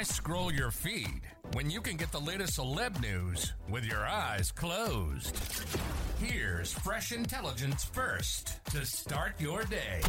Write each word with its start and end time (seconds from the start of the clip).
Why 0.00 0.04
scroll 0.04 0.50
your 0.50 0.70
feed 0.70 1.20
when 1.52 1.68
you 1.68 1.82
can 1.82 1.98
get 1.98 2.10
the 2.10 2.18
latest 2.18 2.58
celeb 2.58 3.02
news 3.02 3.52
with 3.68 3.84
your 3.84 4.06
eyes 4.06 4.50
closed? 4.50 5.38
Here's 6.18 6.72
fresh 6.72 7.12
intelligence 7.12 7.84
first 7.84 8.64
to 8.70 8.86
start 8.86 9.38
your 9.38 9.62
day. 9.64 10.00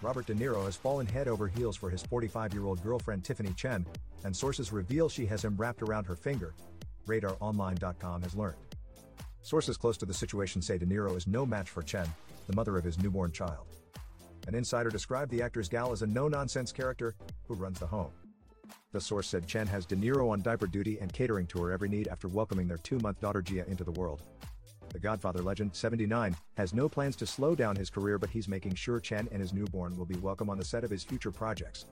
Robert 0.00 0.26
De 0.26 0.34
Niro 0.36 0.64
has 0.66 0.76
fallen 0.76 1.06
head 1.06 1.26
over 1.26 1.48
heels 1.48 1.76
for 1.76 1.90
his 1.90 2.04
45 2.04 2.54
year 2.54 2.64
old 2.64 2.80
girlfriend 2.84 3.24
Tiffany 3.24 3.52
Chen, 3.54 3.84
and 4.22 4.36
sources 4.36 4.72
reveal 4.72 5.08
she 5.08 5.26
has 5.26 5.44
him 5.44 5.56
wrapped 5.56 5.82
around 5.82 6.04
her 6.04 6.14
finger. 6.14 6.54
RadarOnline.com 7.08 8.22
has 8.22 8.36
learned. 8.36 8.76
Sources 9.42 9.76
close 9.76 9.96
to 9.96 10.06
the 10.06 10.14
situation 10.14 10.62
say 10.62 10.78
De 10.78 10.86
Niro 10.86 11.16
is 11.16 11.26
no 11.26 11.44
match 11.44 11.68
for 11.68 11.82
Chen, 11.82 12.06
the 12.46 12.54
mother 12.54 12.78
of 12.78 12.84
his 12.84 12.96
newborn 12.96 13.32
child. 13.32 13.66
An 14.48 14.54
insider 14.54 14.88
described 14.88 15.30
the 15.30 15.42
actor's 15.42 15.68
gal 15.68 15.92
as 15.92 16.00
a 16.00 16.06
no 16.06 16.26
nonsense 16.26 16.72
character 16.72 17.14
who 17.46 17.54
runs 17.54 17.78
the 17.78 17.86
home. 17.86 18.12
The 18.92 19.00
source 19.00 19.28
said 19.28 19.46
Chen 19.46 19.66
has 19.66 19.84
De 19.84 19.94
Niro 19.94 20.30
on 20.30 20.40
diaper 20.40 20.66
duty 20.66 20.98
and 21.02 21.12
catering 21.12 21.46
to 21.48 21.62
her 21.62 21.70
every 21.70 21.90
need 21.90 22.08
after 22.08 22.28
welcoming 22.28 22.66
their 22.66 22.78
two 22.78 22.98
month 23.00 23.20
daughter 23.20 23.42
Gia 23.42 23.68
into 23.68 23.84
the 23.84 23.92
world. 23.92 24.22
The 24.88 25.00
Godfather 25.00 25.42
legend, 25.42 25.76
79, 25.76 26.34
has 26.56 26.72
no 26.72 26.88
plans 26.88 27.14
to 27.16 27.26
slow 27.26 27.54
down 27.54 27.76
his 27.76 27.90
career, 27.90 28.18
but 28.18 28.30
he's 28.30 28.48
making 28.48 28.74
sure 28.74 29.00
Chen 29.00 29.28
and 29.30 29.42
his 29.42 29.52
newborn 29.52 29.94
will 29.98 30.06
be 30.06 30.16
welcome 30.16 30.48
on 30.48 30.56
the 30.56 30.64
set 30.64 30.82
of 30.82 30.90
his 30.90 31.04
future 31.04 31.30
projects. 31.30 31.84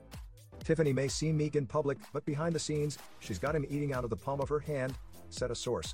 Tiffany 0.63 0.93
may 0.93 1.07
seem 1.07 1.37
meek 1.37 1.55
in 1.55 1.67
public, 1.67 1.99
but 2.11 2.25
behind 2.25 2.55
the 2.55 2.59
scenes, 2.59 2.97
she's 3.19 3.37
got 3.37 3.55
him 3.55 3.67
eating 3.69 3.93
out 3.93 4.03
of 4.03 4.09
the 4.09 4.15
palm 4.15 4.41
of 4.41 4.49
her 4.49 4.59
hand, 4.61 4.95
said 5.29 5.51
a 5.51 5.55
source. 5.55 5.93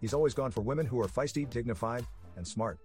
He's 0.00 0.14
always 0.14 0.34
gone 0.34 0.50
for 0.50 0.62
women 0.62 0.84
who 0.84 1.00
are 1.00 1.06
feisty, 1.06 1.48
dignified, 1.48 2.04
and 2.34 2.44
smart. 2.44 2.80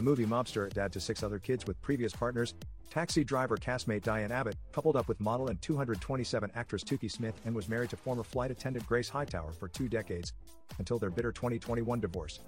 The 0.00 0.06
movie 0.06 0.24
Mobster, 0.24 0.72
dad 0.72 0.94
to 0.94 0.98
six 0.98 1.22
other 1.22 1.38
kids 1.38 1.66
with 1.66 1.78
previous 1.82 2.14
partners, 2.14 2.54
taxi 2.88 3.22
driver 3.22 3.58
castmate 3.58 4.00
Diahnne 4.00 4.30
Abbott, 4.30 4.56
coupled 4.72 4.96
up 4.96 5.08
with 5.08 5.20
model 5.20 5.48
and 5.48 5.60
227 5.60 6.50
actress 6.54 6.82
Toukie 6.82 7.10
Smith 7.10 7.38
and 7.44 7.54
was 7.54 7.68
married 7.68 7.90
to 7.90 7.98
former 7.98 8.22
flight 8.22 8.50
attendant 8.50 8.86
Grace 8.86 9.10
Hightower 9.10 9.52
for 9.52 9.68
two 9.68 9.90
decades, 9.90 10.32
until 10.78 10.98
their 10.98 11.10
bitter 11.10 11.32
2021 11.32 12.00
divorce. 12.00 12.40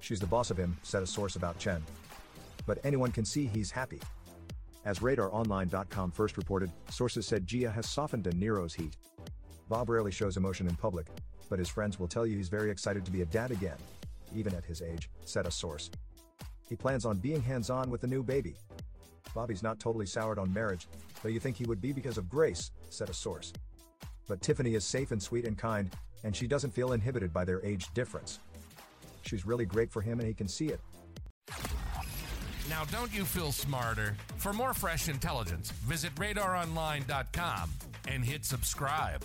She's 0.00 0.20
the 0.20 0.26
boss 0.26 0.50
of 0.50 0.58
him, 0.58 0.76
said 0.82 1.02
a 1.02 1.06
source 1.06 1.36
about 1.36 1.58
Chen. 1.58 1.82
But 2.66 2.80
anyone 2.84 3.12
can 3.12 3.24
see 3.24 3.46
he's 3.46 3.70
happy. 3.70 4.02
As 4.84 4.98
RadarOnline.com 4.98 6.10
first 6.10 6.36
reported, 6.36 6.70
sources 6.90 7.24
said 7.24 7.46
Gia 7.46 7.70
has 7.70 7.88
softened 7.88 8.24
De 8.24 8.32
Niro's 8.32 8.74
heat. 8.74 8.94
Bob 9.70 9.88
rarely 9.88 10.12
shows 10.12 10.36
emotion 10.36 10.68
in 10.68 10.76
public, 10.76 11.06
but 11.48 11.58
his 11.58 11.70
friends 11.70 11.98
will 11.98 12.08
tell 12.08 12.26
you 12.26 12.36
he's 12.36 12.50
very 12.50 12.70
excited 12.70 13.06
to 13.06 13.10
be 13.10 13.22
a 13.22 13.26
dad 13.26 13.52
again, 13.52 13.78
even 14.36 14.54
at 14.54 14.66
his 14.66 14.82
age, 14.82 15.08
said 15.24 15.46
a 15.46 15.50
source. 15.50 15.90
He 16.68 16.76
plans 16.76 17.04
on 17.04 17.18
being 17.18 17.42
hands 17.42 17.70
on 17.70 17.90
with 17.90 18.00
the 18.00 18.06
new 18.06 18.22
baby. 18.22 18.54
Bobby's 19.34 19.62
not 19.62 19.80
totally 19.80 20.06
soured 20.06 20.38
on 20.38 20.52
marriage, 20.52 20.86
though 21.22 21.28
you 21.28 21.40
think 21.40 21.56
he 21.56 21.64
would 21.64 21.80
be 21.80 21.92
because 21.92 22.18
of 22.18 22.28
Grace, 22.28 22.70
said 22.90 23.08
a 23.08 23.14
source. 23.14 23.52
But 24.26 24.42
Tiffany 24.42 24.74
is 24.74 24.84
safe 24.84 25.10
and 25.10 25.22
sweet 25.22 25.46
and 25.46 25.56
kind, 25.56 25.90
and 26.24 26.34
she 26.34 26.46
doesn't 26.46 26.72
feel 26.72 26.92
inhibited 26.92 27.32
by 27.32 27.44
their 27.44 27.64
age 27.64 27.92
difference. 27.94 28.40
She's 29.22 29.46
really 29.46 29.66
great 29.66 29.90
for 29.90 30.00
him 30.00 30.20
and 30.20 30.28
he 30.28 30.34
can 30.34 30.48
see 30.48 30.68
it. 30.68 30.80
Now, 32.68 32.84
don't 32.84 33.14
you 33.14 33.24
feel 33.24 33.50
smarter? 33.52 34.14
For 34.36 34.52
more 34.52 34.74
fresh 34.74 35.08
intelligence, 35.08 35.70
visit 35.70 36.14
radaronline.com 36.16 37.70
and 38.08 38.24
hit 38.24 38.44
subscribe. 38.44 39.24